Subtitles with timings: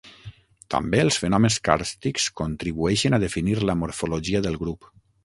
[0.75, 4.91] També els fenòmens càrstics contribueixen a definir la morfologia del grup.